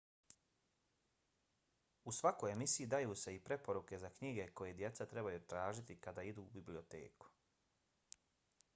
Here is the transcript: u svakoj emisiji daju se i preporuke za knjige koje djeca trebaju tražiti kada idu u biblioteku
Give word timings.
u 2.11 2.13
svakoj 2.19 2.53
emisiji 2.55 2.89
daju 2.95 3.17
se 3.25 3.35
i 3.35 3.43
preporuke 3.51 3.99
za 4.05 4.11
knjige 4.17 4.47
koje 4.63 4.73
djeca 4.81 5.07
trebaju 5.15 5.45
tražiti 5.55 5.97
kada 6.09 6.27
idu 6.33 6.47
u 6.49 6.53
biblioteku 6.59 7.29